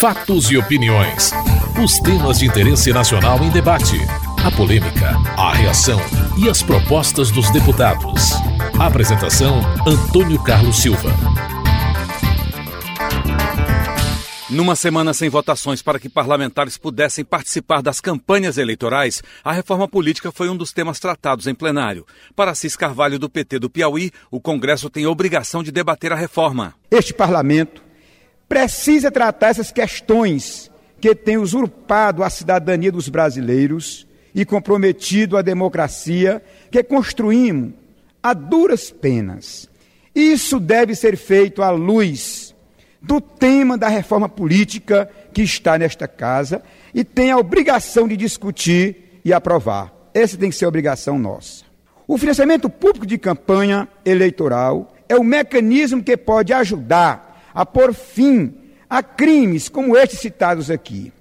Fatos 0.00 0.50
e 0.50 0.56
opiniões. 0.56 1.30
Os 1.78 1.98
temas 1.98 2.38
de 2.38 2.46
interesse 2.46 2.90
nacional 2.90 3.44
em 3.44 3.50
debate. 3.50 3.98
A 4.42 4.50
polêmica, 4.50 5.10
a 5.36 5.52
reação 5.52 6.00
e 6.38 6.48
as 6.48 6.62
propostas 6.62 7.30
dos 7.30 7.50
deputados. 7.50 8.32
Apresentação: 8.78 9.60
Antônio 9.86 10.42
Carlos 10.42 10.78
Silva. 10.78 11.10
Numa 14.48 14.74
semana 14.74 15.12
sem 15.12 15.28
votações 15.28 15.82
para 15.82 16.00
que 16.00 16.08
parlamentares 16.08 16.78
pudessem 16.78 17.22
participar 17.22 17.82
das 17.82 18.00
campanhas 18.00 18.56
eleitorais, 18.56 19.22
a 19.44 19.52
reforma 19.52 19.86
política 19.86 20.32
foi 20.32 20.48
um 20.48 20.56
dos 20.56 20.72
temas 20.72 20.98
tratados 20.98 21.46
em 21.46 21.54
plenário. 21.54 22.06
Para 22.34 22.54
Cis 22.54 22.74
Carvalho, 22.74 23.18
do 23.18 23.28
PT 23.28 23.58
do 23.58 23.68
Piauí, 23.68 24.10
o 24.30 24.40
Congresso 24.40 24.88
tem 24.88 25.04
a 25.04 25.10
obrigação 25.10 25.62
de 25.62 25.70
debater 25.70 26.10
a 26.10 26.16
reforma. 26.16 26.72
Este 26.90 27.12
parlamento 27.12 27.89
precisa 28.50 29.12
tratar 29.12 29.50
essas 29.50 29.70
questões 29.70 30.68
que 31.00 31.14
têm 31.14 31.38
usurpado 31.38 32.24
a 32.24 32.28
cidadania 32.28 32.90
dos 32.90 33.08
brasileiros 33.08 34.08
e 34.34 34.44
comprometido 34.44 35.36
a 35.36 35.42
democracia 35.42 36.42
que 36.68 36.82
construímos 36.82 37.72
a 38.20 38.34
duras 38.34 38.90
penas. 38.90 39.70
Isso 40.12 40.58
deve 40.58 40.96
ser 40.96 41.16
feito 41.16 41.62
à 41.62 41.70
luz 41.70 42.52
do 43.00 43.20
tema 43.20 43.78
da 43.78 43.86
reforma 43.86 44.28
política 44.28 45.08
que 45.32 45.42
está 45.42 45.78
nesta 45.78 46.08
casa 46.08 46.60
e 46.92 47.04
tem 47.04 47.30
a 47.30 47.38
obrigação 47.38 48.08
de 48.08 48.16
discutir 48.16 49.20
e 49.24 49.32
aprovar. 49.32 49.94
Essa 50.12 50.36
tem 50.36 50.50
que 50.50 50.56
ser 50.56 50.64
a 50.64 50.68
obrigação 50.68 51.20
nossa. 51.20 51.64
O 52.06 52.18
financiamento 52.18 52.68
público 52.68 53.06
de 53.06 53.16
campanha 53.16 53.88
eleitoral 54.04 54.92
é 55.08 55.14
o 55.14 55.22
mecanismo 55.22 56.02
que 56.02 56.16
pode 56.16 56.52
ajudar 56.52 57.29
a 57.54 57.64
pôr 57.66 57.94
fim 57.94 58.54
a 58.88 59.02
crimes 59.02 59.68
como 59.68 59.96
estes 59.96 60.18
citados 60.18 60.70
aqui. 60.70 61.12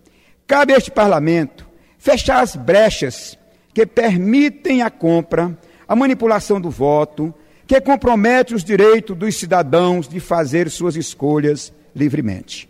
Cabe 0.48 0.74
a 0.74 0.78
este 0.78 0.90
parlamento 0.90 1.68
fechar 2.00 2.42
as 2.42 2.56
brechas 2.56 3.38
que 3.74 3.86
permitem 3.86 4.82
a 4.82 4.90
compra, 4.90 5.56
a 5.88 5.96
manipulação 5.96 6.60
do 6.60 6.70
voto, 6.70 7.34
que 7.68 7.80
compromete 7.80 8.56
os 8.56 8.64
direitos 8.64 9.16
dos 9.16 9.36
cidadãos 9.36 10.08
de 10.08 10.20
fazer 10.20 10.70
suas 10.72 10.96
escolhas 10.96 11.72
livremente. 11.96 12.68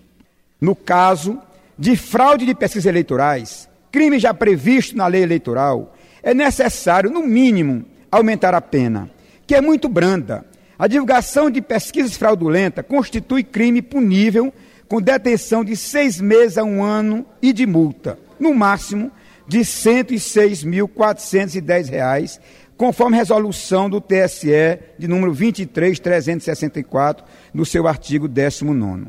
No 0.59 0.75
caso 0.75 1.39
de 1.77 1.95
fraude 1.95 2.45
de 2.45 2.53
pesquisas 2.53 2.85
eleitorais, 2.85 3.69
crime 3.89 4.19
já 4.19 4.33
previsto 4.33 4.97
na 4.97 5.07
lei 5.07 5.23
eleitoral, 5.23 5.95
é 6.21 6.33
necessário, 6.33 7.09
no 7.09 7.23
mínimo, 7.23 7.85
aumentar 8.11 8.53
a 8.53 8.59
pena, 8.59 9.09
que 9.47 9.55
é 9.55 9.61
muito 9.61 9.87
branda, 9.87 10.45
a 10.79 10.87
divulgação 10.87 11.51
de 11.51 11.61
pesquisas 11.61 12.15
fraudulentas 12.15 12.85
constitui 12.87 13.43
crime 13.43 13.81
punível 13.81 14.53
com 14.87 15.01
detenção 15.01 15.61
de 15.61 15.75
seis 15.75 16.21
meses 16.21 16.57
a 16.57 16.63
um 16.63 16.81
ano 16.81 17.25
e 17.41 17.51
de 17.51 17.67
multa, 17.67 18.17
no 18.39 18.55
máximo 18.55 19.11
de 19.45 19.57
R$ 19.57 19.65
106.410, 19.65 22.39
conforme 22.77 23.17
resolução 23.17 23.89
do 23.89 23.99
TSE 23.99 24.79
de 24.97 25.05
número 25.05 25.33
23364, 25.33 27.25
no 27.53 27.65
seu 27.65 27.85
artigo 27.85 28.25
19. 28.27 29.07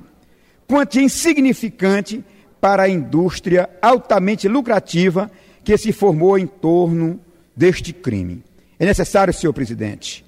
Quantia 0.66 1.02
insignificante 1.02 2.24
para 2.60 2.82
a 2.82 2.88
indústria 2.88 3.70
altamente 3.80 4.48
lucrativa 4.48 5.30
que 5.62 5.78
se 5.78 5.92
formou 5.92 6.36
em 6.36 6.48
torno 6.48 7.20
deste 7.54 7.92
crime. 7.92 8.42
É 8.78 8.84
necessário, 8.84 9.32
senhor 9.32 9.52
presidente, 9.52 10.24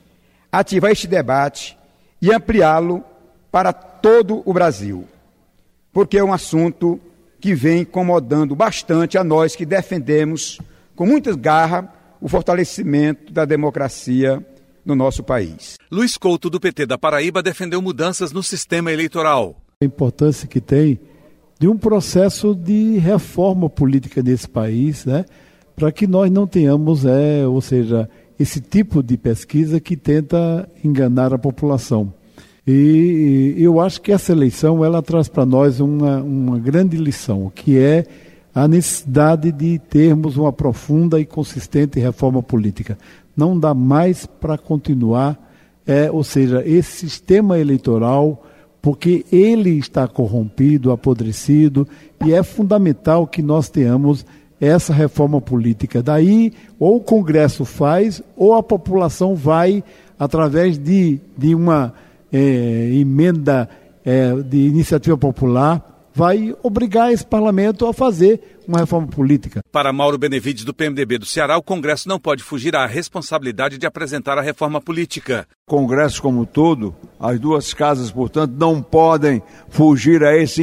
ativar 0.52 0.92
este 0.92 1.06
debate 1.06 1.76
e 2.20 2.30
ampliá-lo 2.30 3.02
para 3.50 3.72
todo 3.72 4.42
o 4.44 4.52
Brasil, 4.52 5.08
porque 5.92 6.18
é 6.18 6.24
um 6.24 6.32
assunto 6.32 7.00
que 7.40 7.54
vem 7.54 7.80
incomodando 7.80 8.54
bastante 8.54 9.18
a 9.18 9.24
nós 9.24 9.56
que 9.56 9.66
defendemos 9.66 10.60
com 10.94 11.06
muita 11.06 11.34
garra 11.34 11.92
o 12.20 12.28
fortalecimento 12.28 13.32
da 13.32 13.44
democracia 13.44 14.44
no 14.84 14.94
nosso 14.94 15.24
país. 15.24 15.76
Luiz 15.90 16.16
Couto, 16.16 16.48
do 16.48 16.60
PT 16.60 16.86
da 16.86 16.98
Paraíba, 16.98 17.42
defendeu 17.42 17.80
mudanças 17.82 18.30
no 18.30 18.42
sistema 18.42 18.92
eleitoral. 18.92 19.56
A 19.82 19.84
importância 19.84 20.46
que 20.46 20.60
tem 20.60 21.00
de 21.58 21.66
um 21.66 21.76
processo 21.76 22.54
de 22.54 22.98
reforma 22.98 23.68
política 23.68 24.22
nesse 24.22 24.48
país, 24.48 25.04
né, 25.04 25.24
para 25.74 25.90
que 25.90 26.06
nós 26.06 26.30
não 26.30 26.46
tenhamos, 26.46 27.04
é, 27.04 27.46
ou 27.46 27.60
seja, 27.60 28.08
esse 28.38 28.60
tipo 28.60 29.02
de 29.02 29.16
pesquisa 29.16 29.80
que 29.80 29.96
tenta 29.96 30.68
enganar 30.82 31.32
a 31.32 31.38
população. 31.38 32.12
E 32.66 33.54
eu 33.58 33.80
acho 33.80 34.00
que 34.00 34.12
essa 34.12 34.32
eleição 34.32 34.84
ela 34.84 35.02
traz 35.02 35.28
para 35.28 35.44
nós 35.44 35.80
uma, 35.80 36.22
uma 36.22 36.58
grande 36.58 36.96
lição, 36.96 37.50
que 37.52 37.76
é 37.76 38.06
a 38.54 38.68
necessidade 38.68 39.50
de 39.50 39.78
termos 39.78 40.36
uma 40.36 40.52
profunda 40.52 41.18
e 41.18 41.24
consistente 41.24 41.98
reforma 41.98 42.42
política. 42.42 42.98
Não 43.36 43.58
dá 43.58 43.74
mais 43.74 44.26
para 44.26 44.58
continuar, 44.58 45.38
é, 45.86 46.10
ou 46.10 46.22
seja, 46.22 46.62
esse 46.64 47.08
sistema 47.08 47.58
eleitoral, 47.58 48.44
porque 48.80 49.24
ele 49.32 49.70
está 49.78 50.06
corrompido, 50.06 50.92
apodrecido, 50.92 51.88
e 52.24 52.32
é 52.32 52.42
fundamental 52.42 53.26
que 53.26 53.42
nós 53.42 53.70
tenhamos 53.70 54.24
essa 54.66 54.94
reforma 54.94 55.40
política. 55.40 56.00
Daí, 56.00 56.52
ou 56.78 56.96
o 56.96 57.00
Congresso 57.00 57.64
faz, 57.64 58.22
ou 58.36 58.54
a 58.54 58.62
população 58.62 59.34
vai, 59.34 59.82
através 60.16 60.78
de, 60.78 61.18
de 61.36 61.52
uma 61.52 61.92
é, 62.32 62.90
emenda 62.92 63.68
é, 64.04 64.34
de 64.36 64.58
iniciativa 64.58 65.16
popular, 65.18 65.91
vai 66.14 66.54
obrigar 66.62 67.12
esse 67.12 67.26
parlamento 67.26 67.86
a 67.86 67.92
fazer 67.92 68.58
uma 68.66 68.78
reforma 68.78 69.08
política. 69.08 69.60
Para 69.72 69.92
Mauro 69.92 70.18
Benevides, 70.18 70.64
do 70.64 70.74
PMDB 70.74 71.18
do 71.18 71.26
Ceará, 71.26 71.56
o 71.56 71.62
Congresso 71.62 72.08
não 72.08 72.18
pode 72.18 72.42
fugir 72.42 72.76
à 72.76 72.86
responsabilidade 72.86 73.78
de 73.78 73.86
apresentar 73.86 74.38
a 74.38 74.42
reforma 74.42 74.80
política. 74.80 75.46
Congresso 75.66 76.22
como 76.22 76.46
todo, 76.46 76.94
as 77.18 77.40
duas 77.40 77.74
casas, 77.74 78.10
portanto, 78.10 78.54
não 78.56 78.82
podem 78.82 79.42
fugir 79.68 80.22
a 80.22 80.36
esse 80.36 80.62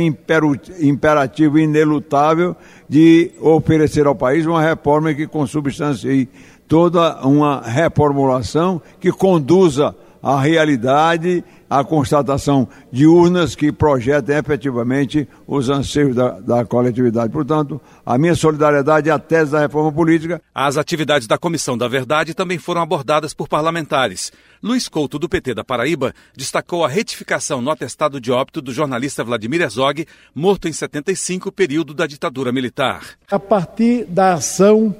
imperativo 0.80 1.60
inelutável 1.60 2.56
de 2.88 3.32
oferecer 3.42 4.06
ao 4.06 4.16
país 4.16 4.46
uma 4.46 4.62
reforma 4.62 5.14
que 5.14 5.28
consubstancie 5.28 6.30
toda 6.68 7.26
uma 7.26 7.62
reformulação 7.62 8.82
que 9.00 9.12
conduza 9.12 9.96
à 10.22 10.40
realidade 10.40 11.44
a 11.70 11.84
constatação 11.84 12.68
de 12.92 13.06
urnas 13.06 13.54
que 13.56 13.72
projetem 13.72 14.36
efetivamente 14.36 15.28
os 15.46 15.70
anseios 15.70 16.16
da, 16.16 16.40
da, 16.40 16.66
coletividade. 16.66 17.32
Portanto, 17.32 17.80
a 18.04 18.18
minha 18.18 18.34
solidariedade 18.34 19.12
à 19.12 19.20
tese 19.20 19.52
da 19.52 19.60
reforma 19.60 19.92
política. 19.92 20.42
As 20.54 20.78
atividades 20.78 21.28
da 21.28 21.38
Comissão 21.38 21.78
da 21.78 21.88
Verdade 21.88 22.34
também 22.34 22.58
foram 22.58 22.82
abordadas 22.82 23.34
por 23.34 23.48
parlamentares. 23.48 24.32
Luiz 24.64 24.90
Couto, 24.90 25.20
do 25.20 25.30
PT 25.30 25.54
da 25.54 25.64
Paraíba, 25.64 26.14
destacou 26.36 26.84
a 26.84 26.88
retificação 26.88 27.62
no 27.62 27.70
atestado 27.70 28.20
de 28.20 28.32
óbito 28.32 28.62
do 28.62 28.74
jornalista 28.74 29.24
Vladimir 29.24 29.62
Herzog, 29.62 30.08
morto 30.34 30.68
em 30.68 30.74
75, 30.74 31.52
período 31.52 31.94
da 31.94 32.08
ditadura 32.08 32.52
militar. 32.52 33.04
A 33.30 33.40
partir 33.40 34.06
da 34.06 34.34
ação 34.34 34.96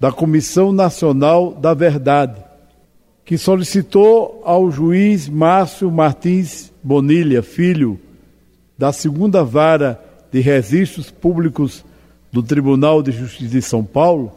da 0.00 0.10
Comissão 0.10 0.72
Nacional 0.72 1.52
da 1.52 1.74
Verdade, 1.74 2.49
que 3.30 3.38
solicitou 3.38 4.42
ao 4.44 4.72
juiz 4.72 5.28
Márcio 5.28 5.88
Martins 5.88 6.72
Bonilha, 6.82 7.44
filho 7.44 7.96
da 8.76 8.92
segunda 8.92 9.44
vara 9.44 10.02
de 10.32 10.40
registros 10.40 11.12
públicos 11.12 11.84
do 12.32 12.42
Tribunal 12.42 13.04
de 13.04 13.12
Justiça 13.12 13.48
de 13.48 13.62
São 13.62 13.84
Paulo, 13.84 14.32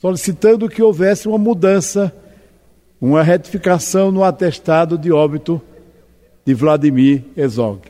solicitando 0.00 0.68
que 0.68 0.80
houvesse 0.80 1.26
uma 1.26 1.38
mudança, 1.38 2.14
uma 3.00 3.20
retificação 3.20 4.12
no 4.12 4.22
atestado 4.22 4.96
de 4.96 5.10
óbito 5.10 5.60
de 6.44 6.54
Vladimir 6.54 7.24
Herzog. 7.36 7.80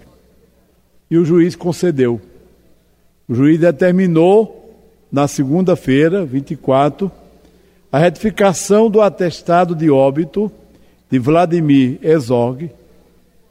E 1.10 1.18
o 1.18 1.24
juiz 1.26 1.54
concedeu. 1.54 2.18
O 3.28 3.34
juiz 3.34 3.60
determinou 3.60 4.74
na 5.12 5.28
segunda-feira, 5.28 6.24
24, 6.24 7.12
a 7.90 7.98
retificação 7.98 8.90
do 8.90 9.00
atestado 9.00 9.74
de 9.74 9.90
óbito 9.90 10.50
de 11.10 11.18
Vladimir 11.18 11.98
Herzog 12.02 12.70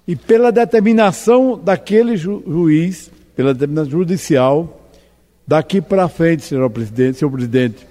e 0.08 0.16
pela 0.16 0.52
determinação 0.52 1.58
daquele 1.58 2.18
ju 2.18 2.44
juiz, 2.46 3.10
pela 3.36 3.54
determinação 3.54 3.92
judicial, 3.92 4.82
daqui 5.48 5.82
para 5.82 6.08
frente, 6.08 6.44
senhor 6.44 6.70
presidente, 6.70 7.18
senhor 7.18 7.32
presidente, 7.32 7.88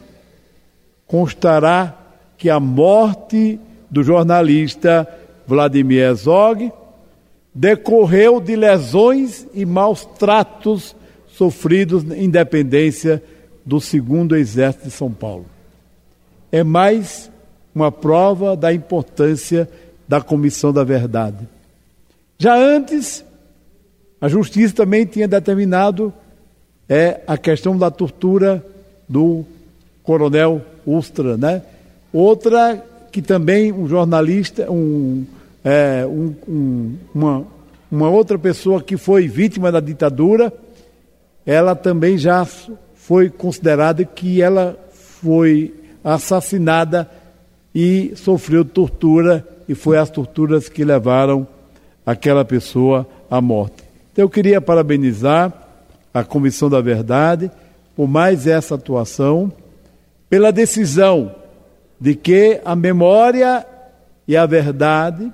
constará 1.07 1.97
que 2.37 2.51
a 2.51 2.61
morte 2.61 3.59
do 3.91 4.03
jornalista 4.03 5.09
Vladimir 5.47 6.03
Herzog 6.03 6.73
decorreu 7.55 8.41
de 8.41 8.57
lesões 8.57 9.47
e 9.55 9.65
maus 9.65 10.05
tratos 10.05 10.95
sofridos 11.29 12.05
em 12.13 12.29
dependência 12.29 13.23
do 13.65 13.81
segundo 13.81 14.37
Exército 14.37 14.85
de 14.85 14.91
São 14.91 15.11
Paulo 15.11 15.54
é 16.55 16.63
mais 16.63 17.33
uma 17.75 17.91
prova 17.91 18.57
da 18.57 18.73
importância 18.73 19.69
da 20.07 20.21
Comissão 20.21 20.73
da 20.73 20.85
Verdade. 20.85 21.49
Já 22.39 22.57
antes, 22.57 23.25
A 24.21 24.29
justiça 24.29 24.73
também 24.73 25.05
tinha 25.05 25.27
determinado 25.27 26.15
é, 26.89 27.21
a 27.27 27.37
questão 27.37 27.77
da 27.77 27.91
tortura 27.91 28.65
do 29.09 29.45
coronel 30.05 30.63
Ustra, 30.87 31.37
né? 31.37 31.61
Outra 32.13 32.83
que 33.11 33.21
também 33.21 33.73
um 33.73 33.89
jornalista, 33.89 34.71
um, 34.71 35.27
é, 35.65 36.07
um, 36.07 36.35
um, 36.49 36.97
uma, 37.13 37.45
uma 37.91 38.09
outra 38.09 38.39
pessoa 38.39 38.81
que 38.81 38.97
foi 38.97 39.27
vítima 39.27 39.73
da 39.73 39.81
ditadura, 39.81 40.53
ela 41.45 41.75
também 41.75 42.17
já 42.17 42.47
foi 42.95 43.29
considerada 43.29 44.05
que 44.05 44.41
ela 44.41 44.79
foi 44.93 45.84
assassinada 46.05 47.11
e 47.75 48.13
sofreu 48.15 48.65
tortura, 48.65 49.47
e 49.67 49.75
foi 49.75 49.97
as 49.97 50.11
torturas 50.11 50.69
que 50.69 50.85
levaram 50.85 51.49
aquela 52.05 52.45
pessoa 52.45 53.09
à 53.31 53.41
morte. 53.41 53.83
Então 54.13 54.25
eu 54.25 54.29
queria 54.29 54.61
parabenizar 54.61 55.53
a 56.13 56.23
Comissão 56.23 56.69
da 56.71 56.81
Verdade 56.81 57.51
por 57.97 58.07
mais 58.07 58.47
essa 58.47 58.75
atuação, 58.75 59.53
pela 60.29 60.53
decisão 60.53 61.35
de 62.01 62.15
que 62.15 62.61
a 62.65 62.77
memória 62.77 63.67
e 64.27 64.37
a 64.37 64.47
verdade 64.47 65.33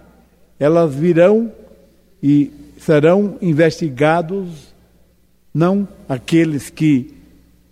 elas 0.58 0.94
virão 0.94 1.50
e 2.22 2.52
serão 2.78 3.36
investigados 3.40 4.74
não 5.52 5.88
aqueles 6.08 6.70
que 6.70 7.14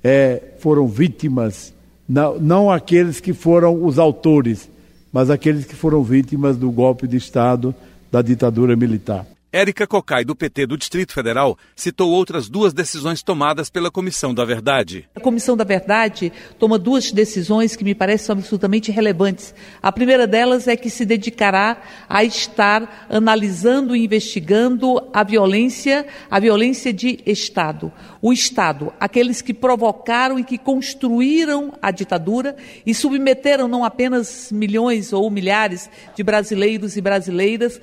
é, 0.02 0.54
foram 0.58 0.86
vítimas, 0.88 1.72
não, 2.08 2.38
não 2.38 2.70
aqueles 2.70 3.20
que 3.20 3.32
foram 3.32 3.84
os 3.84 3.98
autores, 3.98 4.70
mas 5.12 5.28
aqueles 5.28 5.64
que 5.64 5.74
foram 5.74 6.02
vítimas 6.02 6.56
do 6.56 6.70
golpe 6.70 7.06
de 7.06 7.16
Estado 7.16 7.74
da 8.10 8.22
ditadura 8.22 8.74
militar. 8.74 9.26
Érica 9.50 9.86
Cocai, 9.86 10.26
do 10.26 10.36
PT 10.36 10.66
do 10.66 10.76
Distrito 10.76 11.14
Federal, 11.14 11.56
citou 11.74 12.10
outras 12.10 12.50
duas 12.50 12.74
decisões 12.74 13.22
tomadas 13.22 13.70
pela 13.70 13.90
Comissão 13.90 14.34
da 14.34 14.44
Verdade. 14.44 15.08
A 15.14 15.20
Comissão 15.20 15.56
da 15.56 15.64
Verdade 15.64 16.30
toma 16.58 16.78
duas 16.78 17.10
decisões 17.10 17.74
que 17.74 17.82
me 17.82 17.94
parecem 17.94 18.34
absolutamente 18.34 18.92
relevantes. 18.92 19.54
A 19.80 19.90
primeira 19.90 20.26
delas 20.26 20.68
é 20.68 20.76
que 20.76 20.90
se 20.90 21.06
dedicará 21.06 21.80
a 22.06 22.22
estar 22.22 23.06
analisando 23.08 23.96
e 23.96 24.04
investigando 24.04 25.08
a 25.14 25.24
violência, 25.24 26.06
a 26.30 26.38
violência 26.38 26.92
de 26.92 27.18
Estado. 27.24 27.90
O 28.20 28.34
Estado, 28.34 28.92
aqueles 29.00 29.40
que 29.40 29.54
provocaram 29.54 30.38
e 30.38 30.44
que 30.44 30.58
construíram 30.58 31.72
a 31.80 31.90
ditadura 31.90 32.54
e 32.84 32.92
submeteram 32.92 33.66
não 33.66 33.82
apenas 33.82 34.52
milhões 34.52 35.10
ou 35.10 35.30
milhares 35.30 35.88
de 36.14 36.22
brasileiros 36.22 36.98
e 36.98 37.00
brasileiras 37.00 37.80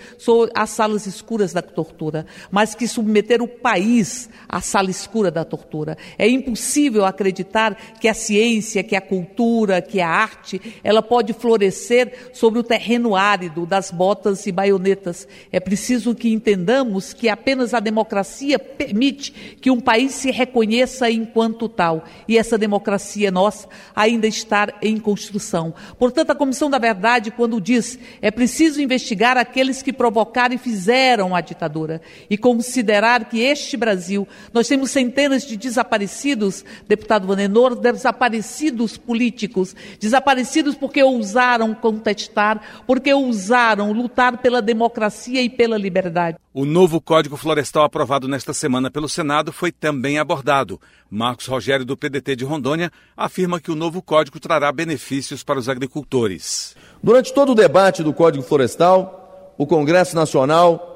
às 0.54 0.70
salas 0.70 1.08
escuras 1.08 1.55
da 1.56 1.62
tortura, 1.62 2.26
mas 2.52 2.76
que 2.76 2.88
submeter 2.88 3.42
o 3.42 3.48
país 3.48 4.30
à 4.48 4.62
sala 4.62 4.90
escura 4.90 5.32
da 5.32 5.44
tortura. 5.44 5.98
É 6.18 6.28
impossível 6.28 7.06
acreditar 7.06 7.76
que 8.00 8.08
a 8.08 8.14
ciência, 8.14 8.84
que 8.84 8.96
a 8.96 9.02
cultura, 9.02 9.82
que 9.82 10.02
a 10.02 10.10
arte, 10.10 10.62
ela 10.84 11.02
pode 11.02 11.34
florescer 11.34 12.30
sobre 12.34 12.60
o 12.60 12.64
terreno 12.64 13.16
árido 13.16 13.66
das 13.66 13.90
botas 13.90 14.46
e 14.46 14.52
baionetas. 14.52 15.28
É 15.52 15.60
preciso 15.60 16.14
que 16.14 16.32
entendamos 16.32 17.14
que 17.14 17.30
apenas 17.30 17.74
a 17.74 17.80
democracia 17.80 18.60
permite 18.60 19.32
que 19.62 19.72
um 19.72 19.80
país 19.80 20.14
se 20.14 20.32
reconheça 20.32 21.10
enquanto 21.10 21.70
tal. 21.70 22.04
E 22.28 22.38
essa 22.38 22.58
democracia 22.58 23.32
nossa 23.32 23.68
ainda 23.96 24.28
está 24.28 24.68
em 24.82 24.98
construção. 24.98 25.74
Portanto, 25.98 26.32
a 26.32 26.36
Comissão 26.36 26.70
da 26.70 26.78
Verdade, 26.78 27.32
quando 27.32 27.62
diz 27.62 27.98
é 28.22 28.32
preciso 28.32 28.82
investigar 28.82 29.38
aqueles 29.38 29.82
que 29.82 29.94
provocaram 29.94 30.56
e 30.56 30.58
fizeram 30.58 31.36
a 31.36 31.42
ditadura 31.46 32.02
e 32.30 32.38
considerar 32.38 33.30
que 33.30 33.42
este 33.42 33.78
Brasil, 33.78 34.28
nós 34.54 34.68
temos 34.68 34.92
centenas 34.92 35.46
de 35.46 35.56
desaparecidos, 35.56 36.66
deputado 36.88 37.28
Vanenor, 37.28 37.76
desaparecidos 37.76 38.98
políticos, 38.98 39.76
desaparecidos 40.00 40.76
porque 40.76 41.02
ousaram 41.02 41.74
contestar, 41.74 42.84
porque 42.86 43.14
ousaram 43.14 43.92
lutar 43.92 44.40
pela 44.40 44.62
democracia 44.62 45.42
e 45.42 45.50
pela 45.50 45.78
liberdade. 45.78 46.38
O 46.54 46.64
novo 46.64 47.02
Código 47.02 47.36
Florestal 47.36 47.84
aprovado 47.84 48.30
nesta 48.30 48.54
semana 48.54 48.90
pelo 48.90 49.10
Senado 49.10 49.52
foi 49.52 49.74
também 49.74 50.18
abordado. 50.18 50.80
Marcos 51.10 51.48
Rogério, 51.48 51.86
do 51.86 51.98
PDT 51.98 52.36
de 52.36 52.46
Rondônia, 52.46 52.92
afirma 53.16 53.60
que 53.60 53.72
o 53.72 53.76
novo 53.76 54.02
código 54.02 54.40
trará 54.40 54.72
benefícios 54.72 55.44
para 55.44 55.60
os 55.60 55.68
agricultores. 55.68 56.76
Durante 57.04 57.34
todo 57.34 57.52
o 57.52 57.56
debate 57.56 58.04
do 58.04 58.14
Código 58.14 58.44
Florestal, 58.44 59.54
o 59.58 59.68
Congresso 59.68 60.16
Nacional 60.16 60.95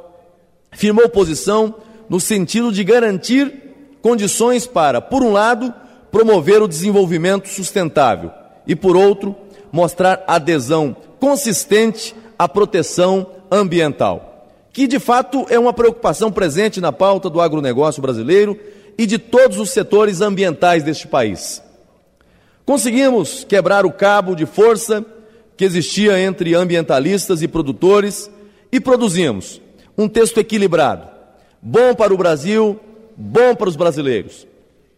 firmou 0.72 1.10
posição 1.10 1.76
no 2.10 2.20
sentido 2.20 2.72
de 2.72 2.84
garantir 2.84 3.70
condições 4.02 4.66
para, 4.66 5.02
por 5.02 5.24
um 5.24 5.32
lado, 5.32 5.74
promover 6.12 6.62
o 6.62 6.68
desenvolvimento 6.68 7.48
sustentável 7.48 8.32
e, 8.66 8.76
por 8.76 8.96
outro, 8.96 9.36
mostrar 9.72 10.24
adesão 10.28 10.96
consistente 11.20 12.16
à 12.38 12.48
proteção 12.48 13.28
ambiental, 13.52 14.48
que 14.72 14.88
de 14.88 15.00
fato 15.00 15.46
é 15.50 15.60
uma 15.60 15.74
preocupação 15.74 16.32
presente 16.32 16.80
na 16.80 16.92
pauta 16.92 17.30
do 17.30 17.42
agronegócio 17.42 18.02
brasileiro 18.02 18.60
e 18.98 19.06
de 19.06 19.18
todos 19.18 19.60
os 19.60 19.70
setores 19.70 20.22
ambientais 20.22 20.84
deste 20.84 21.08
país. 21.08 21.62
Conseguimos 22.66 23.44
quebrar 23.44 23.86
o 23.86 23.92
cabo 23.92 24.36
de 24.36 24.46
força 24.46 25.06
que 25.58 25.66
existia 25.66 26.20
entre 26.20 26.56
ambientalistas 26.56 27.42
e 27.42 27.48
produtores 27.48 28.30
e 28.72 28.80
produzimos 28.80 29.62
um 30.00 30.08
texto 30.08 30.38
equilibrado, 30.38 31.10
bom 31.62 31.94
para 31.94 32.14
o 32.14 32.18
Brasil, 32.18 32.80
bom 33.18 33.54
para 33.54 33.68
os 33.68 33.76
brasileiros. 33.76 34.48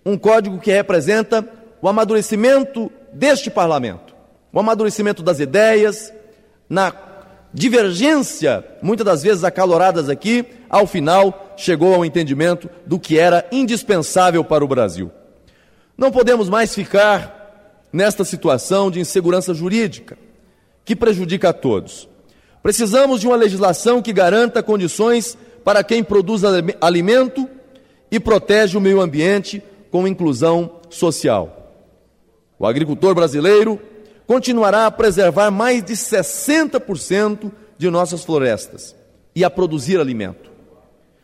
Um 0.05 0.15
código 0.15 0.59
que 0.59 0.71
representa 0.71 1.43
o 1.81 1.89
amadurecimento 1.89 2.91
deste 3.11 3.49
parlamento, 3.49 4.13
o 4.53 4.59
amadurecimento 4.59 5.23
das 5.23 5.39
ideias, 5.39 6.13
na 6.69 6.93
divergência, 7.51 8.63
muitas 8.79 9.03
das 9.03 9.23
vezes 9.23 9.43
acaloradas 9.43 10.07
aqui, 10.07 10.45
ao 10.69 10.85
final 10.85 11.55
chegou 11.57 11.95
ao 11.95 12.05
entendimento 12.05 12.69
do 12.85 12.99
que 12.99 13.17
era 13.17 13.47
indispensável 13.51 14.43
para 14.43 14.63
o 14.63 14.67
Brasil. 14.67 15.11
Não 15.97 16.11
podemos 16.11 16.47
mais 16.47 16.75
ficar 16.75 17.81
nesta 17.91 18.23
situação 18.23 18.91
de 18.91 18.99
insegurança 18.99 19.51
jurídica 19.51 20.15
que 20.85 20.95
prejudica 20.95 21.49
a 21.49 21.53
todos. 21.53 22.07
Precisamos 22.61 23.19
de 23.19 23.27
uma 23.27 23.35
legislação 23.35 24.01
que 24.01 24.13
garanta 24.13 24.61
condições 24.61 25.37
para 25.63 25.83
quem 25.83 26.03
produz 26.03 26.43
alimento 26.79 27.49
e 28.11 28.19
protege 28.19 28.77
o 28.77 28.81
meio 28.81 29.01
ambiente 29.01 29.63
com 29.89 30.07
inclusão 30.07 30.79
social. 30.89 31.73
O 32.59 32.65
agricultor 32.67 33.15
brasileiro 33.15 33.79
continuará 34.27 34.85
a 34.85 34.91
preservar 34.91 35.49
mais 35.49 35.83
de 35.83 35.93
60% 35.93 37.51
de 37.77 37.89
nossas 37.89 38.23
florestas 38.23 38.95
e 39.35 39.43
a 39.43 39.49
produzir 39.49 39.99
alimento. 39.99 40.51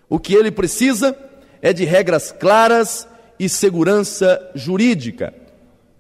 O 0.09 0.17
que 0.17 0.33
ele 0.33 0.50
precisa 0.50 1.15
é 1.62 1.71
de 1.71 1.85
regras 1.85 2.31
claras 2.31 3.07
e 3.39 3.47
segurança 3.47 4.51
jurídica, 4.55 5.33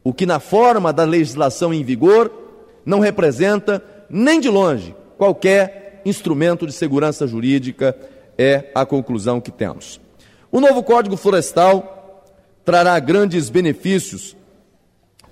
o 0.03 0.13
que, 0.13 0.25
na 0.25 0.39
forma 0.39 0.91
da 0.91 1.03
legislação 1.03 1.71
em 1.73 1.83
vigor, 1.83 2.31
não 2.85 2.99
representa 2.99 3.83
nem 4.09 4.39
de 4.39 4.49
longe 4.49 4.95
qualquer 5.17 6.01
instrumento 6.05 6.65
de 6.65 6.71
segurança 6.71 7.27
jurídica, 7.27 7.95
é 8.37 8.71
a 8.73 8.85
conclusão 8.85 9.41
que 9.41 9.51
temos. 9.51 9.99
O 10.51 10.61
novo 10.61 10.83
Código 10.83 11.17
Florestal 11.17 12.23
trará 12.63 12.99
grandes 12.99 13.49
benefícios 13.49 14.35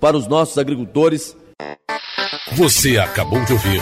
para 0.00 0.16
os 0.16 0.26
nossos 0.26 0.58
agricultores. 0.58 1.36
Você 2.52 2.98
acabou 2.98 3.42
de 3.44 3.52
ouvir 3.52 3.80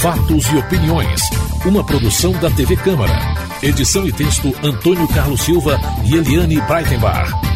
Fatos 0.00 0.46
e 0.46 0.56
Opiniões, 0.56 1.20
uma 1.66 1.84
produção 1.84 2.32
da 2.32 2.50
TV 2.50 2.76
Câmara. 2.76 3.12
Edição 3.62 4.06
e 4.06 4.12
texto 4.12 4.52
Antônio 4.62 5.06
Carlos 5.08 5.42
Silva 5.42 5.78
e 6.04 6.16
Eliane 6.16 6.60
Breitenbach. 6.62 7.51